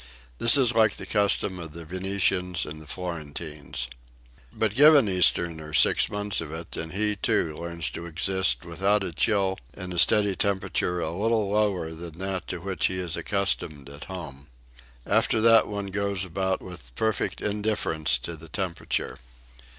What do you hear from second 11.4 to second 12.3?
lower than